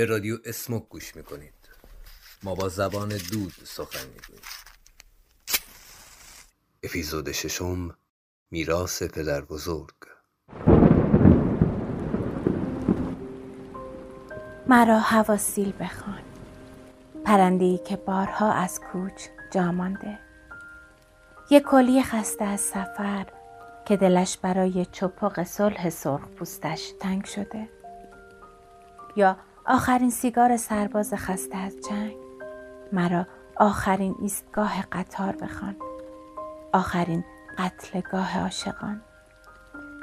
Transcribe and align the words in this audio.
به 0.00 0.06
رادیو 0.06 0.38
اسموک 0.44 0.88
گوش 0.88 1.16
می‌کنید. 1.16 1.54
ما 2.42 2.54
با 2.54 2.68
زبان 2.68 3.08
دود 3.08 3.52
سخن 3.64 4.06
می‌گوییم. 4.06 4.42
اپیزود 6.82 7.32
ششم 7.32 7.96
میراث 8.50 9.02
پدر 9.02 9.40
بزرگ. 9.40 9.94
مرا 14.66 14.98
هواسیل 14.98 15.72
بخوان. 15.80 16.22
پرنده‌ای 17.24 17.78
که 17.78 17.96
بارها 17.96 18.52
از 18.52 18.80
کوچ 18.80 19.26
جا 19.50 19.72
مانده. 19.72 20.18
یک 21.50 21.62
کلی 21.62 22.02
خسته 22.02 22.44
از 22.44 22.60
سفر 22.60 23.26
که 23.84 23.96
دلش 23.96 24.36
برای 24.36 24.86
چپق 24.92 25.42
صلح 25.42 25.90
سرخ 25.90 26.28
پوستش 26.28 26.92
تنگ 27.00 27.24
شده. 27.24 27.68
یا 29.16 29.36
آخرین 29.70 30.10
سیگار 30.10 30.56
سرباز 30.56 31.14
خسته 31.14 31.56
از 31.56 31.76
جنگ. 31.88 32.16
مرا 32.92 33.26
آخرین 33.56 34.14
ایستگاه 34.20 34.82
قطار 34.92 35.36
بخوان. 35.36 35.76
آخرین 36.72 37.24
قتلگاه 37.58 38.40
عاشقان. 38.42 39.00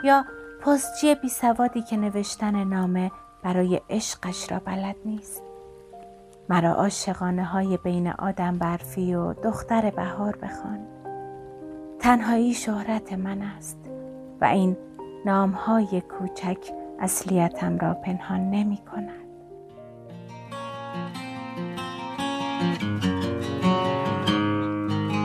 یا 0.03 0.25
پستچی 0.61 1.15
بی 1.15 1.29
سوادی 1.29 1.81
که 1.81 1.97
نوشتن 1.97 2.63
نامه 2.63 3.11
برای 3.43 3.81
عشقش 3.89 4.51
را 4.51 4.59
بلد 4.59 4.95
نیست. 5.05 5.43
مرا 6.49 6.73
عاشقانه 6.73 7.45
های 7.45 7.77
بین 7.77 8.07
آدم 8.07 8.57
برفی 8.57 9.15
و 9.15 9.33
دختر 9.33 9.89
بهار 9.89 10.35
بخوان. 10.35 10.79
تنهایی 11.99 12.53
شهرت 12.53 13.13
من 13.13 13.41
است 13.41 13.77
و 14.41 14.45
این 14.45 14.77
نام 15.25 15.51
های 15.51 16.01
کوچک 16.01 16.71
اصلیتم 16.99 17.77
را 17.77 17.93
پنهان 17.93 18.51
نمی 18.51 18.77
کند. 18.77 19.16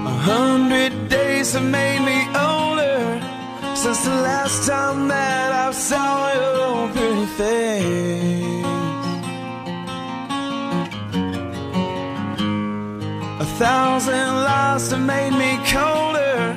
A 0.06 0.14
hundred 0.30 1.08
days 1.08 1.52
have 1.52 1.64
made 1.64 2.00
me 2.00 2.26
older 2.34 3.20
since 3.76 4.04
the 4.04 4.10
last 4.10 4.66
time 4.66 5.08
that 5.08 5.52
I 5.52 5.70
saw 5.72 6.32
your 6.32 6.88
pretty 6.94 7.26
face. 7.26 8.64
A 13.40 13.44
thousand 13.58 14.34
lies 14.48 14.90
have 14.90 15.00
made 15.00 15.32
me 15.32 15.58
colder, 15.70 16.56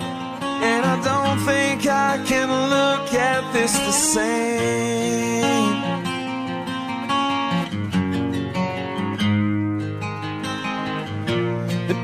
and 0.69 0.85
I 0.85 0.95
don't 1.03 1.39
think 1.45 1.85
I 1.87 2.23
can 2.25 2.49
look 2.69 3.13
at 3.13 3.51
this 3.53 3.73
the 3.73 3.91
same. 3.91 5.04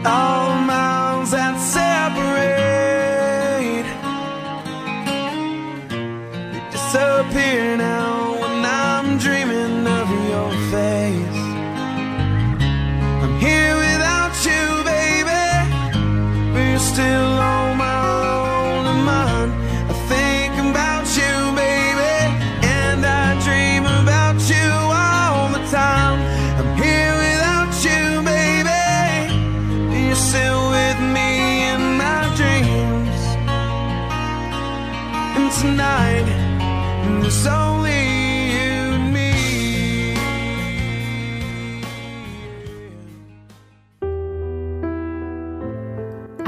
到 0.04 0.41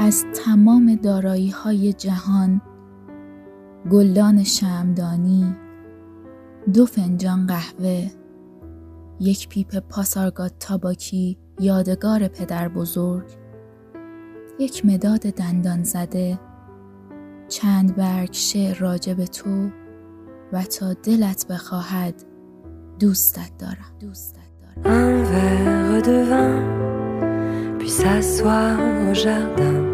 از 0.04 0.24
تمام 0.44 0.94
دارایی 0.94 1.50
های 1.50 1.92
جهان 1.92 2.60
گلدان 3.90 4.44
شمدانی 4.44 5.56
دو 6.74 6.86
فنجان 6.86 7.46
قهوه 7.46 8.10
یک 9.20 9.48
پیپ 9.48 9.78
پاسارگاد 9.78 10.52
تاباکی 10.60 11.38
یادگار 11.60 12.28
پدر 12.28 12.68
بزرگ 12.68 13.24
یک 14.58 14.86
مداد 14.86 15.20
دندان 15.20 15.82
زده 15.82 16.40
چند 17.48 17.96
برگ 17.96 18.32
شعر 18.32 18.78
راجع 18.78 19.14
به 19.14 19.26
تو 19.26 19.68
و 20.52 20.62
تا 20.62 20.92
دلت 20.92 21.46
بخواهد 21.50 22.14
دوستت 22.98 23.50
دارم. 23.58 23.96
دوستت 24.00 24.38
دارم. 24.60 24.84
Un 24.84 25.22
verre 25.30 26.02
de 26.02 26.18
vin, 26.30 27.78
puis 27.78 27.90
s'asseoir 27.90 28.78
au 29.08 29.14
jardin, 29.14 29.93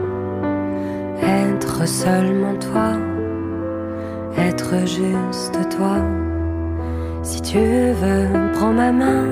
être 1.61 1.87
seulement 1.87 2.55
toi, 2.55 2.93
être 4.39 4.87
juste 4.87 5.59
toi. 5.77 5.99
Si 7.23 7.43
tu 7.43 7.59
veux, 7.59 8.29
prends 8.55 8.73
ma 8.73 8.91
main, 8.91 9.27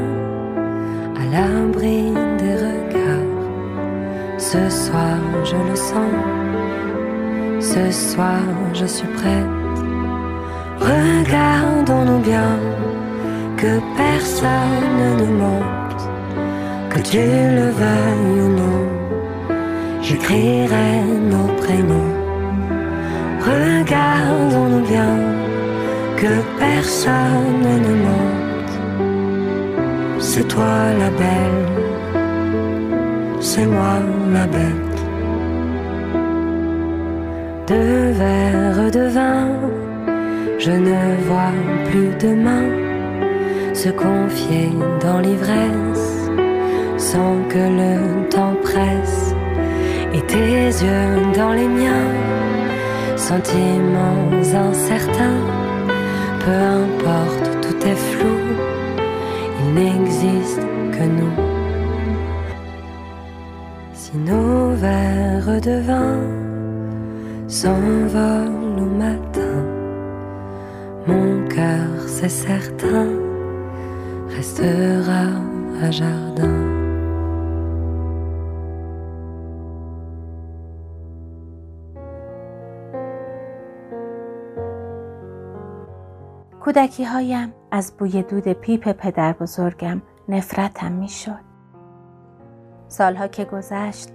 à 1.20 1.24
l'abri 1.32 2.12
des 2.40 2.54
regards. 2.66 3.38
Ce 4.36 4.68
soir, 4.68 5.18
je 5.42 5.56
le 5.70 5.76
sens, 5.76 6.16
ce 7.60 7.90
soir, 7.90 8.42
je 8.74 8.84
suis 8.84 9.08
prête. 9.08 9.54
Regardons-nous 10.80 12.18
bien 12.18 12.52
que 13.56 13.80
personne 13.96 14.88
ne 15.00 15.24
nous 15.24 15.34
manque, 15.44 16.02
que 16.90 17.00
tu 17.00 17.16
le 17.58 17.70
veuilles 17.80 18.40
ou 18.44 18.48
non. 18.60 18.80
J'écrirai 20.02 21.02
nos 21.32 21.48
prénoms. 21.62 22.17
Regardons-nous 23.48 24.84
bien 24.86 25.16
que 26.16 26.32
personne 26.58 27.64
ne 27.86 27.94
manque. 28.06 28.74
C'est 30.18 30.46
toi 30.46 30.76
la 31.02 31.10
belle, 31.22 31.64
c'est 33.40 33.66
moi 33.66 33.96
la 34.32 34.46
bête. 34.46 34.98
Deux 37.68 38.12
verres 38.22 38.90
de 38.90 39.04
vin, 39.16 39.48
je 40.58 40.72
ne 40.72 41.00
vois 41.28 41.56
plus 41.88 42.10
demain 42.26 42.68
se 43.74 43.90
confier 43.90 44.70
dans 45.00 45.20
l'ivresse 45.20 46.08
sans 46.96 47.36
que 47.48 47.64
le 47.80 48.28
temps 48.28 48.56
presse 48.62 49.34
et 50.12 50.20
tes 50.22 50.66
yeux 50.84 51.32
dans 51.36 51.52
les 51.52 51.68
miens, 51.68 52.12
sentiments 53.28 54.32
incertains, 54.54 55.44
peu 56.42 56.58
importe, 56.82 57.46
tout 57.60 57.86
est 57.86 58.00
flou, 58.08 58.38
il 59.60 59.74
n'existe 59.74 60.66
que 60.94 61.04
nous. 61.18 61.36
Si 63.92 64.16
nos 64.16 64.70
verres 64.84 65.60
de 65.60 65.76
vin 65.88 66.20
s'envolent 67.48 68.80
au 68.86 68.90
matin, 69.06 69.56
mon 71.06 71.46
cœur, 71.48 71.90
c'est 72.06 72.34
certain, 72.48 73.10
restera 74.36 75.26
à 75.82 75.90
jardin. 75.90 76.77
کودکی 86.68 87.04
هایم 87.04 87.52
از 87.70 87.96
بوی 87.98 88.22
دود 88.22 88.48
پیپ 88.52 88.92
پدر 88.92 89.32
بزرگم 89.32 90.02
نفرتم 90.28 90.92
می 90.92 91.08
شد. 91.08 91.40
سالها 92.88 93.28
که 93.28 93.44
گذشت 93.44 94.08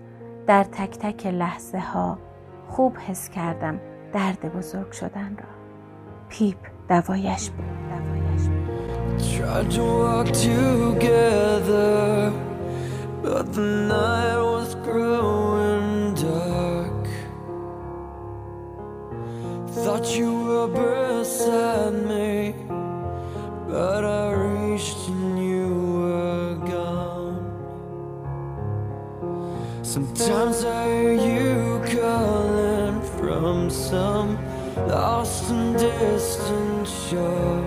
در 0.47 0.63
تک 0.63 0.97
تک 0.97 1.27
لحظه 1.27 1.79
ها 1.79 2.17
خوب 2.67 2.97
حس 2.97 3.29
کردم 3.29 3.79
درد 4.13 4.57
بزرگ 4.57 4.91
شدن 4.91 5.37
را. 5.37 5.49
پیپ 6.29 6.57
دوایش 6.89 7.49
بود. 7.49 7.65
دوایش 7.89 8.47
بود. 8.47 9.21
thought 20.03 20.17
you 20.17 20.43
were 20.43 20.67
beside 20.67 21.93
me, 21.93 22.53
but 23.67 24.03
I 24.03 24.33
reached 24.33 25.07
and 25.07 25.39
you 25.39 25.69
were 25.93 26.55
gone. 26.67 27.39
Sometimes 29.81 30.65
I 30.65 30.87
hear 30.87 31.13
you 31.13 31.99
calling 31.99 33.01
from 33.17 33.69
some 33.69 34.37
lost 34.87 35.49
and 35.51 35.77
distant 35.77 36.87
shore. 36.87 37.62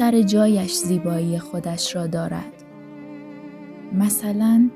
سر 0.00 0.22
جایش 0.22 0.74
زیبایی 0.74 1.38
خودش 1.38 1.96
را 1.96 2.06
دارد. 2.06 2.52
مثلا 3.92 4.70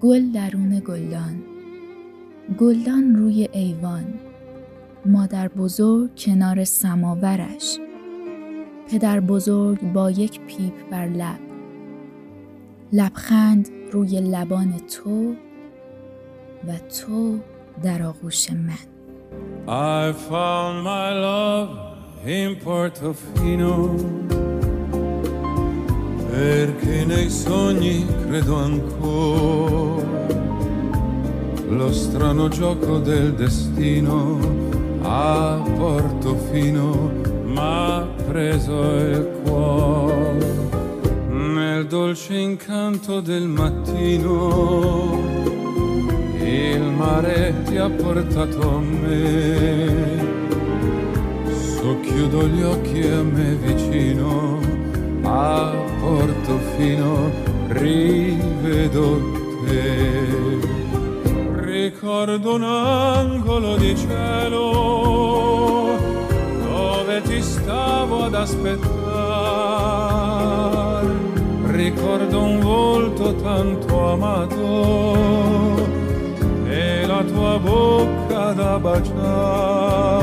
گل 0.00 0.32
درون 0.32 0.80
گلدان، 0.80 1.42
گلدان 2.58 3.16
روی 3.16 3.48
ایوان، 3.52 4.14
مادر 5.06 5.48
بزرگ 5.48 6.10
کنار 6.16 6.64
سماورش، 6.64 7.78
پدر 8.90 9.20
بزرگ 9.20 9.92
با 9.92 10.10
یک 10.10 10.40
پیپ 10.40 10.90
بر 10.90 11.06
لب، 11.06 11.40
لبخند 12.92 13.68
روی 13.92 14.20
لبان 14.20 14.74
تو 14.78 15.34
و 16.68 16.78
تو 16.78 17.38
در 17.82 18.02
آغوش 18.02 18.50
من. 18.52 18.86
I 19.66 20.12
found 20.12 20.84
my 20.84 21.12
love 21.26 21.70
in 22.26 22.56
Portofino 22.64 24.35
perché 26.36 27.06
nei 27.06 27.30
sogni 27.30 28.04
credo 28.26 28.56
ancora 28.56 30.04
lo 31.68 31.90
strano 31.92 32.48
gioco 32.48 32.98
del 32.98 33.32
destino 33.32 34.38
a 35.00 35.62
Portofino 35.76 37.10
m'ha 37.42 38.06
preso 38.26 38.74
il 38.96 39.30
cuore 39.44 40.54
nel 41.30 41.86
dolce 41.86 42.34
incanto 42.34 43.20
del 43.20 43.46
mattino 43.46 45.24
il 46.38 46.82
mare 46.82 47.54
ti 47.64 47.76
ha 47.76 47.88
portato 47.90 48.76
a 48.76 48.80
me. 48.80 50.24
Socchiudo 51.50 52.46
gli 52.46 52.62
occhi 52.62 53.02
a 53.08 53.22
me 53.22 53.54
vicino, 53.56 54.60
a 55.22 55.85
Portofino 56.06 57.32
rivedo 57.66 59.18
te. 59.66 60.22
Ricordo 61.64 62.54
un 62.54 62.62
angolo 62.62 63.76
di 63.76 63.96
cielo 63.96 65.98
dove 66.62 67.22
ti 67.22 67.42
stavo 67.42 68.22
ad 68.22 68.34
aspettare. 68.34 68.94
Ricordo 71.64 72.40
un 72.40 72.60
volto 72.60 73.34
tanto 73.42 74.12
amato 74.12 75.74
e 76.68 77.04
la 77.04 77.24
tua 77.24 77.58
bocca 77.58 78.52
da 78.52 78.78
baciare. 78.78 80.14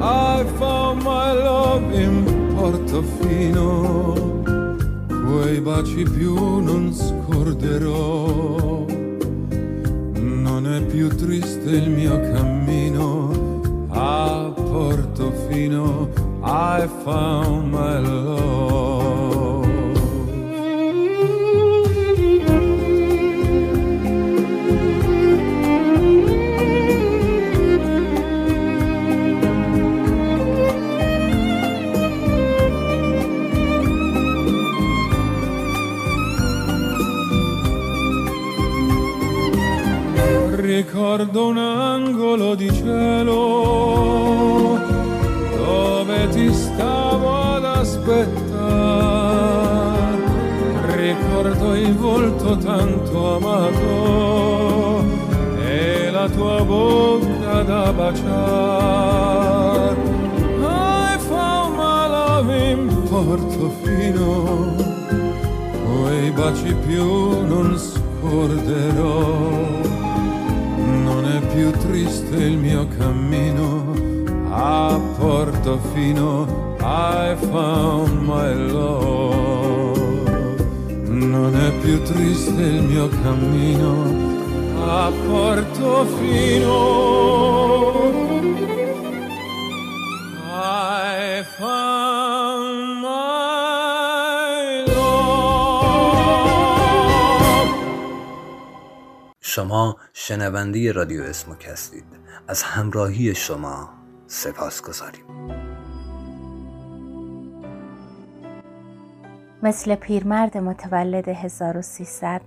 I 0.00 0.44
found 0.58 1.02
my 1.02 1.32
love 1.34 1.94
in 1.94 2.42
Portofino, 2.54 4.23
quei 5.54 5.60
baci 5.60 6.02
più 6.02 6.34
non 6.34 6.92
scorderò. 6.92 8.84
Non 10.16 10.66
è 10.66 10.82
più 10.82 11.08
triste 11.14 11.70
il 11.70 11.90
mio 11.90 12.18
cammino 12.32 13.60
a 13.90 14.52
Portofino. 14.52 16.10
I 16.42 16.88
found 17.04 17.72
my 17.72 18.02
love. 18.02 18.73
Baci 66.44 66.74
più 66.86 67.46
non 67.46 67.78
scorderò. 67.78 69.40
Non 70.76 71.24
è 71.24 71.40
più 71.54 71.70
triste 71.70 72.36
il 72.36 72.58
mio 72.58 72.86
cammino 72.98 73.94
a 74.50 75.00
Portofino. 75.18 76.76
I 76.80 77.34
found 77.50 78.20
my 78.20 78.70
love. 78.70 79.98
Non 81.08 81.56
è 81.56 81.70
più 81.80 82.02
triste 82.02 82.60
il 82.60 82.82
mio 82.82 83.08
cammino 83.08 83.92
a 84.84 85.10
Portofino. 85.26 86.72
I 90.52 91.42
found 91.56 92.23
شما 99.54 99.96
شنونده 100.12 100.92
رادیو 100.92 101.22
اسموک 101.22 101.66
هستید 101.68 102.04
از 102.48 102.62
همراهی 102.62 103.34
شما 103.34 103.88
سپاس 104.26 104.82
گذاریم 104.82 105.24
مثل 109.62 109.94
پیرمرد 109.94 110.58
متولد 110.58 111.28
1300 111.28 112.40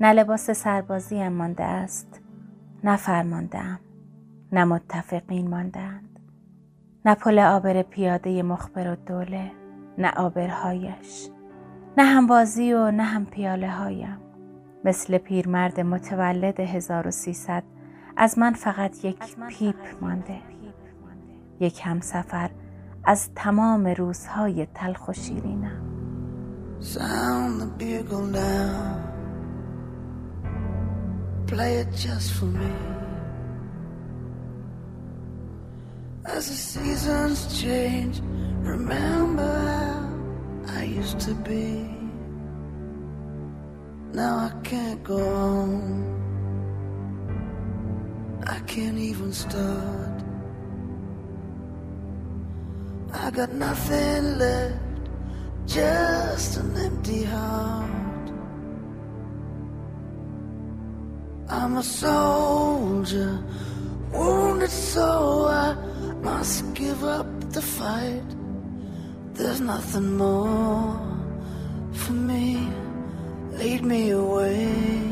نه 0.00 0.12
لباس 0.12 0.50
سربازی 0.50 1.28
مانده 1.28 1.64
است 1.64 2.20
نه 2.84 2.96
فرماندهام 2.96 3.80
نه 4.52 4.64
متفقین 4.64 5.50
ماندهاند 5.50 6.20
نه 7.04 7.14
پل 7.14 7.38
آبر 7.38 7.82
پیاده 7.82 8.42
مخبر 8.42 8.92
و 8.92 8.96
دوله 8.96 9.50
نه 9.98 10.12
آبرهایش 10.16 11.28
نه 11.98 12.04
هموازی 12.04 12.72
و 12.72 12.90
نه 12.90 13.02
هم 13.02 13.26
پیاله 13.26 13.70
هایم. 13.70 14.25
مثل 14.86 15.18
پیرمرد 15.18 15.80
متولد 15.80 16.60
1300 16.60 17.62
از 18.16 18.38
من 18.38 18.52
فقط 18.52 19.04
یک 19.04 19.18
پیپ 19.48 19.76
مانده. 20.00 20.38
یک 21.60 21.80
همسفر 21.84 22.50
از 23.04 23.28
تمام 23.34 23.86
روزهای 23.86 24.66
تلخ 24.74 25.08
و 25.08 25.12
شیرینم 25.12 25.82
Now 44.12 44.50
I 44.50 44.52
can't 44.62 45.02
go 45.02 45.18
on. 45.18 46.16
I 48.46 48.58
can't 48.60 48.98
even 48.98 49.32
start. 49.32 50.22
I 53.12 53.30
got 53.30 53.52
nothing 53.52 54.38
left, 54.38 54.78
just 55.66 56.58
an 56.58 56.76
empty 56.76 57.24
heart. 57.24 58.30
I'm 61.48 61.76
a 61.76 61.82
soldier, 61.82 63.42
wounded 64.12 64.70
so 64.70 65.46
I 65.48 65.74
must 66.22 66.74
give 66.74 67.04
up 67.04 67.26
the 67.52 67.62
fight. 67.62 68.24
There's 69.34 69.60
nothing 69.60 70.16
more 70.16 71.00
for 71.92 72.12
me. 72.12 72.68
Lead 73.58 73.82
me 73.84 74.10
away. 74.10 75.05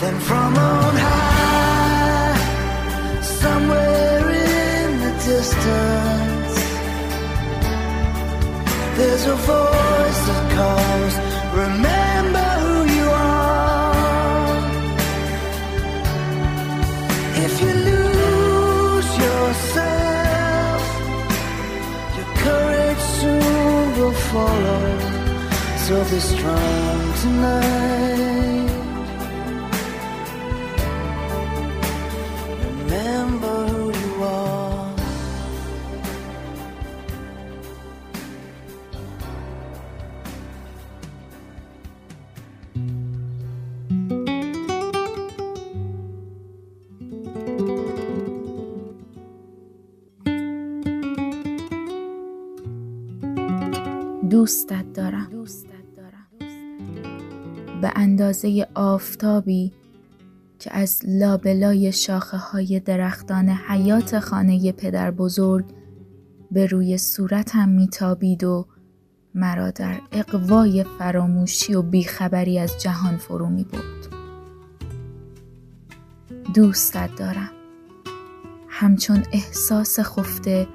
Then 0.00 0.18
from 0.20 0.56
on 0.56 0.94
high, 0.96 2.36
somewhere 3.20 4.30
in 4.30 4.98
the 5.04 5.12
distance, 5.32 6.56
there's 8.96 9.26
a 9.26 9.36
voice 9.52 10.20
that 10.28 10.44
calls. 10.56 11.14
Remember 11.64 12.48
who 12.64 12.76
you 12.96 13.06
are. 13.10 14.56
If 17.44 17.52
you 17.62 17.72
lose 17.90 19.10
yourself, 19.26 20.82
your 22.16 22.30
courage 22.46 23.04
soon 23.20 23.84
will 23.98 24.16
follow. 24.32 24.82
So 25.84 25.94
be 26.10 26.20
strong 26.20 27.00
tonight. 27.22 28.19
دوستت 54.30 54.92
دارم 54.92 55.28
به 57.82 57.92
اندازه 57.96 58.68
آفتابی 58.74 59.72
که 60.58 60.76
از 60.76 61.00
لابلای 61.08 61.92
شاخه 61.92 62.36
های 62.36 62.80
درختان 62.80 63.48
حیات 63.48 64.18
خانه 64.18 64.72
پدر 64.72 65.10
بزرگ 65.10 65.64
به 66.50 66.66
روی 66.66 66.98
صورتم 66.98 67.68
میتابید 67.68 68.44
و 68.44 68.66
مرا 69.34 69.70
در 69.70 70.00
اقوای 70.12 70.84
فراموشی 70.98 71.74
و 71.74 71.82
بیخبری 71.82 72.58
از 72.58 72.80
جهان 72.80 73.16
فرو 73.16 73.48
می 73.48 73.64
برد. 73.64 74.14
دوستت 76.54 77.10
دارم 77.16 77.50
همچون 78.68 79.22
احساس 79.32 80.00
خفته 80.00 80.66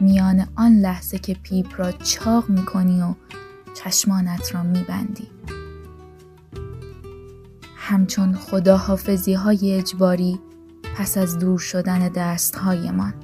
میان 0.00 0.48
آن 0.56 0.80
لحظه 0.80 1.18
که 1.18 1.34
پیپ 1.34 1.66
را 1.76 1.92
چاق 1.92 2.48
می 2.48 2.64
کنی 2.64 3.02
و 3.02 3.14
چشمانت 3.74 4.54
را 4.54 4.62
می 4.62 4.82
بندی. 4.82 5.28
همچون 7.76 8.34
خداحافظی 8.34 9.32
های 9.32 9.72
اجباری 9.72 10.40
پس 10.96 11.18
از 11.18 11.38
دور 11.38 11.58
شدن 11.58 12.08
دست 12.08 12.64
من. 12.64 13.14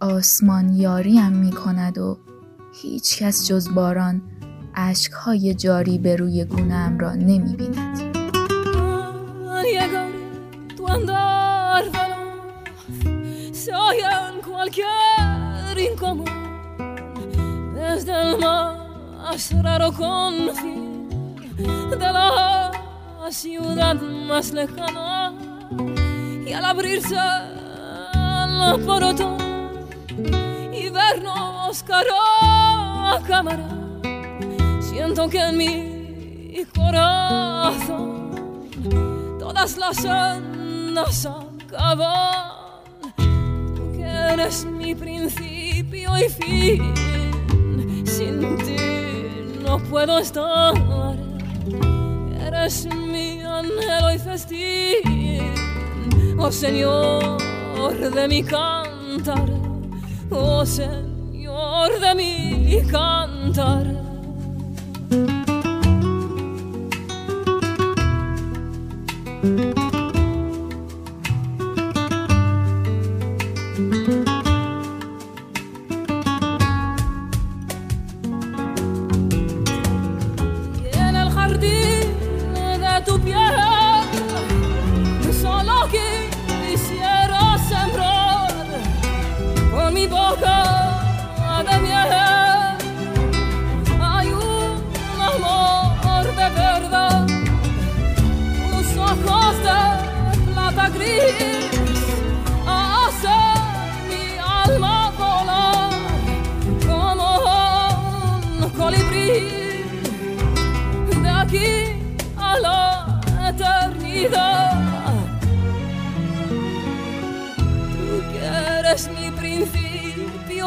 آسمان 0.00 0.68
یاریم 0.68 1.32
می 1.32 1.52
کند 1.52 1.98
و 1.98 2.18
هیچ 2.74 3.22
کس 3.22 3.46
جز 3.46 3.68
باران 3.74 4.22
اشک 4.74 5.12
های 5.12 5.54
جاری 5.54 5.98
به 5.98 6.16
روی 6.16 6.44
گونه‌ام 6.44 6.98
را 6.98 7.14
نمی 7.14 7.56
بیند. 7.56 8.08
cualquier 14.68 15.07
desde 17.74 18.12
el 18.20 18.38
más 18.38 19.62
raro 19.62 19.92
confín 19.92 21.36
de 21.90 21.96
la 21.96 22.72
ciudad 23.30 23.94
más 23.94 24.52
lejana 24.52 25.32
y 26.44 26.52
al 26.52 26.64
abrirse 26.64 27.14
el 27.14 28.84
portón 28.84 29.38
y 30.72 30.90
vernos 30.90 31.84
cara 31.84 33.14
a 33.14 33.20
cámara 33.24 33.68
siento 34.80 35.28
que 35.28 35.38
en 35.38 35.56
mi 35.56 36.64
corazón 36.74 38.32
todas 39.38 39.76
las 39.76 39.96
sendas 39.96 41.24
acaban. 41.24 42.58
Tú 43.16 43.92
que 43.92 44.02
eres 44.02 44.64
mi 44.64 44.94
principio 44.96 45.57
y 45.80 46.28
fin. 46.28 46.94
Sin 48.04 48.56
ti 48.58 48.76
no 49.64 49.78
puedo 49.78 50.18
estar. 50.18 50.74
Eres 52.40 52.86
mi 52.86 53.42
anhelo 53.42 54.12
y 54.14 54.18
festín. 54.18 55.54
Oh 56.38 56.50
Señor 56.50 57.38
de 58.14 58.28
mi 58.28 58.42
cantar. 58.42 59.48
Oh 60.30 60.64
Señor 60.64 62.00
de 62.00 62.14
mi 62.14 62.82
cantar. 62.90 63.97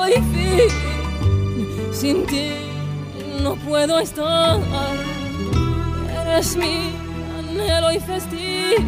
Fin, 0.10 1.93
sin 1.93 2.25
ti 2.25 2.51
no 3.43 3.55
puedo 3.55 4.00
estar. 4.00 4.60
Eres 6.22 6.55
mi 6.55 6.91
anhelo 7.38 7.91
y 7.91 8.00
festín, 8.00 8.86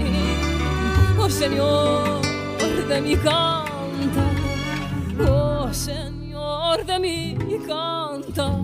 oh 1.19 1.29
Señor 1.29 2.21
de 2.87 3.01
mi 3.01 3.15
cantar, 3.15 3.65
oh 5.27 5.73
Señor 5.73 6.85
de 6.85 6.99
mi 6.99 7.37
cantar. 7.67 8.62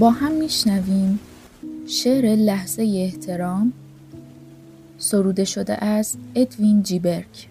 با 0.00 0.10
هم 0.10 0.32
میشنویم. 0.32 1.18
شعر 1.86 2.36
لحظه 2.36 2.82
احترام 2.82 3.72
سروده 4.98 5.44
شده 5.44 5.84
از 5.84 6.16
ادوین 6.34 6.82
جیبرک. 6.82 7.48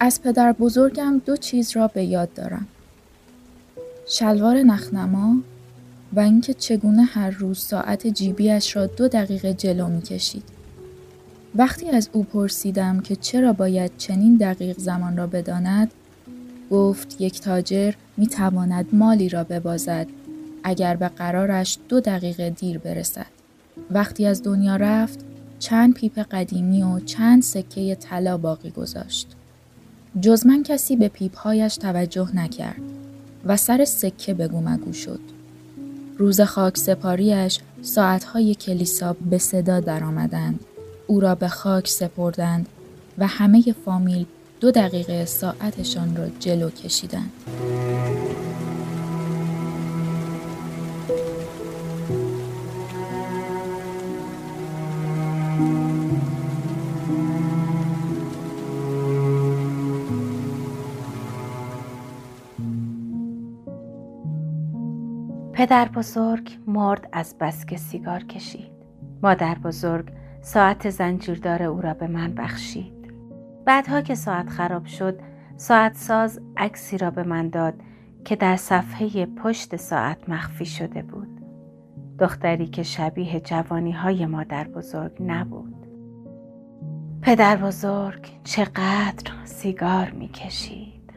از 0.00 0.22
پدر 0.22 0.52
بزرگم 0.52 1.22
دو 1.26 1.36
چیز 1.36 1.76
را 1.76 1.88
به 1.88 2.04
یاد 2.04 2.34
دارم. 2.34 2.66
شلوار 4.08 4.56
نخنما 4.56 5.36
و 6.12 6.20
اینکه 6.20 6.54
چگونه 6.54 7.02
هر 7.02 7.30
روز 7.30 7.58
ساعت 7.58 8.06
جیبیش 8.06 8.76
را 8.76 8.86
دو 8.86 9.08
دقیقه 9.08 9.54
جلو 9.54 9.88
می 9.88 10.02
کشید. 10.02 10.44
وقتی 11.54 11.88
از 11.88 12.08
او 12.12 12.24
پرسیدم 12.24 13.00
که 13.00 13.16
چرا 13.16 13.52
باید 13.52 13.90
چنین 13.98 14.36
دقیق 14.36 14.78
زمان 14.78 15.16
را 15.16 15.26
بداند 15.26 15.90
گفت 16.70 17.20
یک 17.20 17.40
تاجر 17.40 17.94
می 18.16 18.26
تواند 18.26 18.86
مالی 18.92 19.28
را 19.28 19.44
ببازد. 19.44 20.06
اگر 20.64 20.96
به 20.96 21.08
قرارش 21.08 21.78
دو 21.88 22.00
دقیقه 22.00 22.50
دیر 22.50 22.78
برسد. 22.78 23.26
وقتی 23.90 24.26
از 24.26 24.42
دنیا 24.42 24.76
رفت 24.76 25.18
چند 25.58 25.94
پیپ 25.94 26.18
قدیمی 26.18 26.82
و 26.82 27.00
چند 27.00 27.42
سکه 27.42 27.94
طلا 27.94 28.38
باقی 28.38 28.70
گذاشت. 28.70 29.28
جز 30.20 30.46
من 30.46 30.62
کسی 30.62 30.96
به 30.96 31.08
پیپهایش 31.08 31.76
توجه 31.76 32.36
نکرد 32.36 32.80
و 33.44 33.56
سر 33.56 33.84
سکه 33.84 34.34
بگو 34.34 34.60
مگو 34.60 34.92
شد. 34.92 35.20
روز 36.18 36.40
خاک 36.40 36.78
سپاریش 36.78 37.58
ساعتهای 37.82 38.54
کلیسا 38.54 39.16
به 39.30 39.38
صدا 39.38 39.80
درآمدند. 39.80 40.60
او 41.06 41.20
را 41.20 41.34
به 41.34 41.48
خاک 41.48 41.88
سپردند 41.88 42.68
و 43.18 43.26
همه 43.26 43.74
فامیل 43.84 44.26
دو 44.60 44.70
دقیقه 44.70 45.24
ساعتشان 45.24 46.16
را 46.16 46.28
جلو 46.40 46.70
کشیدند. 46.70 47.32
پدر 65.64 65.88
بزرگ 65.88 66.58
مرد 66.66 67.08
از 67.12 67.38
بس 67.40 67.66
که 67.66 67.76
سیگار 67.76 68.24
کشید. 68.24 68.72
مادر 69.22 69.54
بزرگ 69.54 70.12
ساعت 70.40 70.90
زنجیردار 70.90 71.62
او 71.62 71.80
را 71.80 71.94
به 71.94 72.06
من 72.06 72.34
بخشید. 72.34 73.14
بعدها 73.64 74.00
که 74.00 74.14
ساعت 74.14 74.48
خراب 74.48 74.86
شد، 74.86 75.20
ساعت 75.56 75.96
ساز 75.96 76.40
عکسی 76.56 76.98
را 76.98 77.10
به 77.10 77.22
من 77.22 77.48
داد 77.48 77.74
که 78.24 78.36
در 78.36 78.56
صفحه 78.56 79.26
پشت 79.26 79.76
ساعت 79.76 80.28
مخفی 80.28 80.66
شده 80.66 81.02
بود. 81.02 81.40
دختری 82.18 82.66
که 82.66 82.82
شبیه 82.82 83.40
جوانی 83.40 83.92
های 83.92 84.26
مادر 84.26 84.64
بزرگ 84.64 85.12
نبود. 85.20 85.86
پدر 87.22 87.56
بزرگ 87.56 88.28
چقدر 88.44 89.32
سیگار 89.44 90.10
می 90.10 90.28
کشید. 90.28 91.12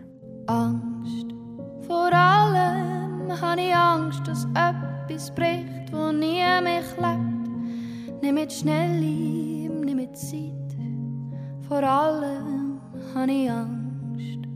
Allem, 3.27 3.41
habe 3.41 3.61
ich 3.61 3.75
Angst, 3.75 4.25
dass 4.25 4.47
etwas 4.55 5.31
bricht, 5.31 5.91
wo 5.91 6.11
nie 6.11 6.43
mich 6.61 6.95
lebt. 6.97 8.21
Nimm 8.21 8.35
mit 8.35 8.53
schnell 8.53 9.03
ihm, 9.03 9.81
nimm 9.81 9.97
mit 9.97 10.17
Zeit. 10.17 10.53
Vor 11.67 11.83
allem 11.83 12.79
habe 13.13 13.31
ich 13.31 13.51
Angst. 13.51 14.47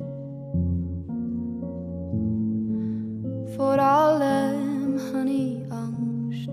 Vor 3.56 3.78
allem 3.78 5.00
habe 5.14 5.30
ich 5.30 5.72
Angst. 5.72 6.50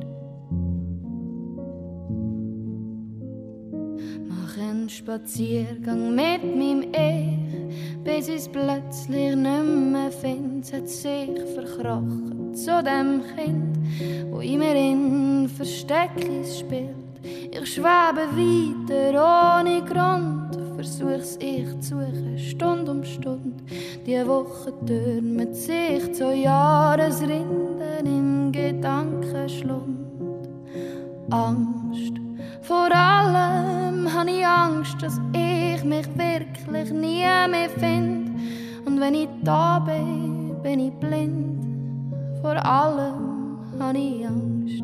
Mach 4.28 4.58
einen 4.58 4.88
Spaziergang 4.88 6.14
mit 6.16 6.42
meinem 6.56 6.82
Ich, 6.92 7.47
bis 8.08 8.28
ich 8.28 8.50
plötzlich 8.50 9.36
nicht 9.36 9.64
mehr 9.92 10.10
finde. 10.10 10.60
Es 10.62 10.72
hat 10.72 10.88
sich 10.88 11.28
verkrochen 11.54 12.54
zu 12.54 12.82
dem 12.82 13.22
Kind, 13.36 13.76
wo 14.30 14.40
immer 14.40 14.74
in 14.74 15.48
Versteckis 15.54 16.60
spielt. 16.60 16.96
Ich 17.22 17.74
schwebe 17.74 18.24
weiter 18.38 19.60
ohne 19.60 19.82
Grund, 19.82 20.56
versuch's 20.76 21.36
ich 21.38 21.68
zu 21.80 22.00
suchen, 22.00 22.38
Stund 22.38 22.88
um 22.88 23.04
Stund. 23.04 23.62
Die 24.06 24.26
Woche 24.26 24.72
türmet 24.86 25.54
sich 25.54 26.10
zu 26.14 26.32
Jahresrinden 26.32 28.06
im 28.06 28.52
Gedankenschlund. 28.52 29.98
Angst. 31.30 32.14
Vor 32.62 32.90
allem 32.90 33.57
habe 34.18 34.30
ich 34.32 34.44
Angst, 34.44 35.00
dass 35.00 35.20
ich 35.32 35.84
mich 35.84 36.06
wirklich 36.16 36.90
nie 36.90 37.22
mehr 37.22 37.70
finde. 37.70 38.32
Und 38.84 39.00
wenn 39.00 39.14
ich 39.14 39.28
da 39.44 39.78
bin, 39.78 40.56
bin 40.60 40.80
ich 40.80 40.92
blind. 40.94 41.62
Vor 42.42 42.56
allem 42.66 43.58
habe 43.78 43.96
ich 43.96 44.26
Angst. 44.26 44.82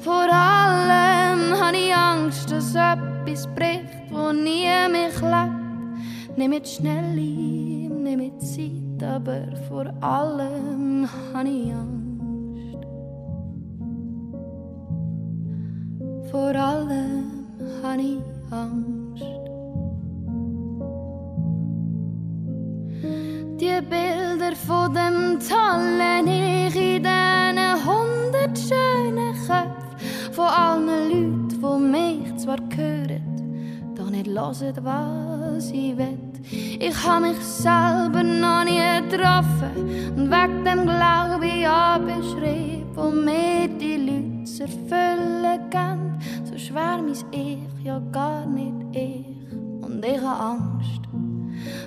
Vor 0.00 0.28
allem 0.30 1.58
habe 1.58 1.76
ich 1.76 1.94
Angst, 1.94 2.50
dass 2.50 2.74
etwas 2.74 3.46
bricht, 3.54 4.10
wo 4.10 4.30
nie 4.30 4.68
mich 4.92 5.18
lebt. 5.22 6.36
Nimm 6.36 6.50
mit 6.50 6.68
schnell 6.68 7.16
ihm, 7.18 8.02
nimm 8.02 8.18
mit 8.18 8.42
Zeit, 8.42 9.02
aber 9.02 9.56
vor 9.68 9.86
allem 10.02 11.08
habe 11.32 11.48
ich 11.48 11.72
Angst. 11.72 12.86
Vor 16.30 16.54
allem 16.54 17.46
habe 17.82 18.02
ich 18.02 18.39
Angst. 18.50 19.24
Die 23.60 23.80
Bilder 23.88 24.56
von 24.66 24.92
dem 24.92 25.38
tollen 25.38 26.26
Ich 26.26 26.74
in 26.74 27.02
diesen 27.02 27.86
hundert 27.86 28.58
schönen 28.58 29.34
Köpfen 29.46 30.32
von 30.32 30.46
allen 30.46 30.86
Leuten, 30.86 31.48
die 31.48 31.96
mich 31.96 32.36
zwar 32.38 32.58
hören, 32.74 33.94
doch 33.94 34.10
nicht 34.10 34.26
hören, 34.26 34.84
was 34.84 35.70
ich 35.70 35.96
will. 35.96 36.18
Ich 36.50 37.06
habe 37.06 37.28
mich 37.28 37.38
selber 37.38 38.22
noch 38.22 38.64
nie 38.64 38.80
getroffen 39.08 40.16
und 40.16 40.30
wegen 40.30 40.64
dem 40.64 40.82
glaube 40.82 41.46
ich 41.46 41.68
an 41.68 42.06
beschrieben, 42.06 42.90
wo 42.94 43.10
mir 43.10 43.68
die 43.68 43.96
Leute 43.96 44.62
erfüllen. 44.62 45.39
Schwer 46.70 47.02
mein 47.02 47.16
Ich, 47.32 47.84
ja 47.84 48.00
gar 48.12 48.46
nicht 48.46 48.96
ich. 48.96 49.26
Und 49.52 50.04
ich 50.04 50.20
habe 50.20 50.40
Angst. 50.40 51.00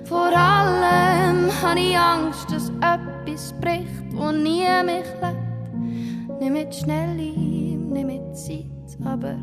Vor 0.03 0.27
allem 0.27 1.49
habe 1.61 1.79
ich 1.79 1.97
Angst, 1.97 2.51
dass 2.51 2.69
etwas 2.81 3.53
bricht, 3.61 4.11
wo 4.11 4.31
nie 4.31 4.67
mich 4.83 5.07
lebt. 5.21 6.41
Nicht 6.41 6.51
mit 6.51 6.75
schnell 6.75 7.15
nicht 7.15 8.05
mit 8.05 8.37
Zeit, 8.37 8.97
aber 9.05 9.35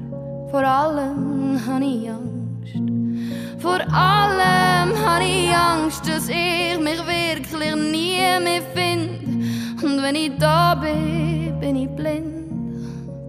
vor 0.51 0.63
allem 0.63 1.59
habe 1.67 1.85
ich 1.87 2.11
Angst. 2.11 3.63
Vor 3.63 3.81
allem 3.95 4.93
habe 5.07 5.25
ich 5.25 5.57
Angst, 5.57 6.07
dass 6.07 6.29
ich 6.29 6.79
mich 6.79 7.01
wirklich 7.07 7.75
nie 7.77 8.19
mehr 8.45 8.61
finde. 8.75 9.87
Und 9.87 10.03
wenn 10.03 10.17
ich 10.17 10.33
da 10.39 10.75
bin, 10.75 11.59
bin 11.61 11.77
ich 11.77 11.89
blind. 11.89 12.53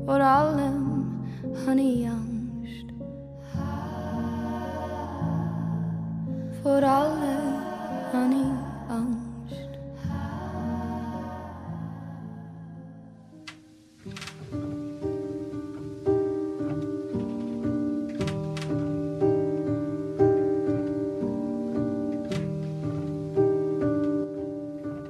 Vor 0.06 0.20
honey 0.20 0.91
angst 1.68 2.88
Voor 6.64 6.84
alle 6.84 7.36
honey 8.12 8.52
angst 8.90 9.22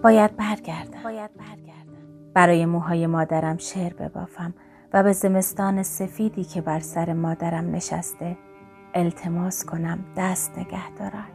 باید 0.01 0.35
برگردم. 0.35 1.03
باید 1.03 1.31
برگردم. 1.37 2.31
برای 2.33 2.65
موهای 2.65 3.07
مادرم 3.07 3.57
شعر 3.57 3.93
ببافم. 3.93 4.53
و 4.93 5.04
به 5.04 5.13
زمستان 5.13 5.84
سفیدی 5.84 6.43
که 6.43 6.62
بر 6.62 6.80
سر 6.80 7.13
مادرم 7.13 7.71
نشسته 7.71 8.38
التماس 8.93 9.65
کنم 9.65 9.99
دست 10.17 10.60
نگه 10.60 10.89
دارد. 10.99 11.32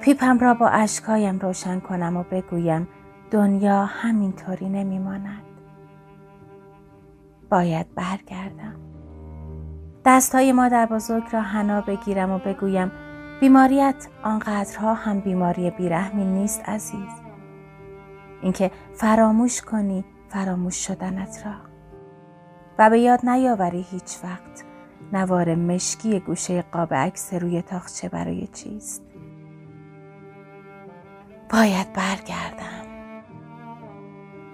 پیپم 0.00 0.38
را 0.38 0.54
با 0.54 0.68
اشکایم 0.68 1.38
روشن 1.38 1.80
کنم 1.80 2.16
و 2.16 2.22
بگویم 2.22 2.88
دنیا 3.30 3.84
همینطوری 3.84 4.68
نمیماند. 4.68 5.42
باید 7.50 7.94
برگردم. 7.94 8.74
دستهای 10.04 10.52
مادر 10.52 10.86
بزرگ 10.86 11.24
را 11.32 11.40
حنا 11.40 11.80
بگیرم 11.80 12.30
و 12.30 12.38
بگویم 12.38 12.92
بیماریت 13.40 14.08
آنقدرها 14.22 14.94
هم 14.94 15.20
بیماری 15.20 15.70
بیرحمی 15.70 16.24
نیست 16.24 16.68
عزیز. 16.68 17.10
اینکه 18.42 18.70
فراموش 18.94 19.62
کنی 19.62 20.04
فراموش 20.32 20.86
شدنت 20.86 21.46
را. 21.46 21.54
و 22.78 22.90
به 22.90 23.00
یاد 23.00 23.26
نیاوری 23.26 23.86
هیچ 23.90 24.18
وقت 24.24 24.64
نوار 25.12 25.54
مشکی 25.54 26.20
گوشه 26.20 26.62
قاب 26.62 26.94
عکس 26.94 27.34
روی 27.34 27.62
تاخچه 27.62 28.08
برای 28.08 28.46
چیست. 28.46 29.02
باید 31.50 31.92
برگردم. 31.92 32.86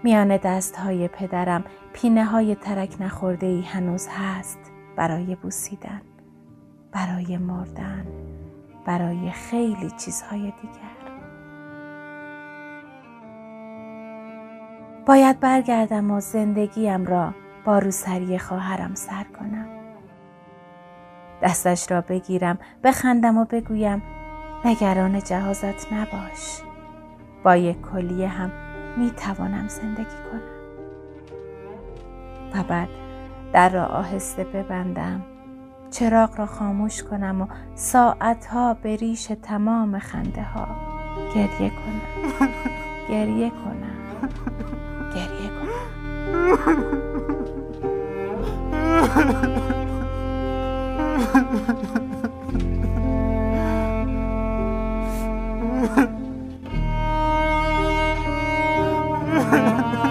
میان 0.04 0.36
دست 0.36 0.76
های 0.76 1.08
پدرم 1.08 1.64
پینه 1.92 2.24
های 2.24 2.54
ترک 2.54 2.96
نخورده 3.00 3.46
ای 3.46 3.62
هنوز 3.62 4.08
هست 4.10 4.58
برای 4.96 5.34
بوسیدن 5.34 6.02
برای 6.92 7.36
مردن 7.36 8.06
برای 8.86 9.30
خیلی 9.30 9.90
چیزهای 9.90 10.40
دیگر. 10.62 10.97
باید 15.08 15.40
برگردم 15.40 16.10
و 16.10 16.20
زندگیم 16.20 17.06
را 17.06 17.34
با 17.64 17.78
روسری 17.78 18.38
خواهرم 18.38 18.94
سر 18.94 19.24
کنم. 19.38 19.66
دستش 21.42 21.90
را 21.90 22.00
بگیرم 22.00 22.58
بخندم 22.84 23.38
و 23.38 23.44
بگویم 23.44 24.02
نگران 24.64 25.20
جهازت 25.20 25.92
نباش. 25.92 26.62
با 27.44 27.56
یک 27.56 27.82
کلیه 27.82 28.28
هم 28.28 28.50
می 28.96 29.10
توانم 29.10 29.68
زندگی 29.68 30.04
کنم. 30.04 30.42
و 32.54 32.62
بعد 32.68 32.88
در 33.52 33.68
را 33.68 33.86
آهسته 33.86 34.44
ببندم 34.44 35.22
چراغ 35.90 36.38
را 36.38 36.46
خاموش 36.46 37.02
کنم 37.02 37.42
و 37.42 37.46
ساعتها 37.74 38.74
به 38.74 38.96
ریش 38.96 39.32
تمام 39.42 39.98
خنده 39.98 40.42
ها 40.42 40.68
گریه 41.34 41.70
کنم. 41.70 42.48
گریه 43.10 43.50
کنم. 43.50 44.77
Ha 46.68 46.74
ha 46.74 46.98
ha. 59.92 60.07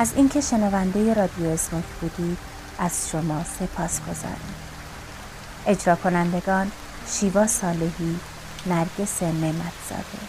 از 0.00 0.12
اینکه 0.16 0.40
شنونده 0.40 1.14
رادیو 1.14 1.46
اسموک 1.46 1.84
بودید 2.00 2.38
از 2.78 3.10
شما 3.10 3.44
سپاس 3.44 4.00
گذاریم 4.00 4.54
اجرا 5.66 5.96
کنندگان 5.96 6.72
شیوا 7.06 7.46
صالحی 7.46 8.18
نرگس 8.66 9.22
نعمتزاده. 9.22 10.19